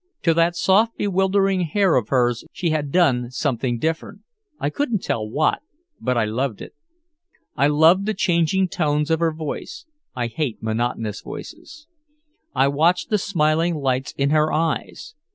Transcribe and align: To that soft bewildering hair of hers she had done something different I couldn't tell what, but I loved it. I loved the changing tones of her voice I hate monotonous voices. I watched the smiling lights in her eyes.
To 0.23 0.33
that 0.33 0.55
soft 0.55 0.97
bewildering 0.97 1.61
hair 1.61 1.95
of 1.95 2.07
hers 2.09 2.43
she 2.51 2.71
had 2.71 2.91
done 2.91 3.29
something 3.29 3.77
different 3.77 4.21
I 4.59 4.71
couldn't 4.71 5.03
tell 5.03 5.29
what, 5.29 5.61
but 5.99 6.17
I 6.17 6.25
loved 6.25 6.59
it. 6.59 6.73
I 7.55 7.67
loved 7.67 8.07
the 8.07 8.15
changing 8.15 8.67
tones 8.67 9.11
of 9.11 9.19
her 9.19 9.31
voice 9.31 9.85
I 10.15 10.25
hate 10.25 10.57
monotonous 10.63 11.21
voices. 11.21 11.85
I 12.55 12.67
watched 12.67 13.11
the 13.11 13.19
smiling 13.19 13.75
lights 13.75 14.11
in 14.17 14.31
her 14.31 14.51
eyes. 14.51 15.13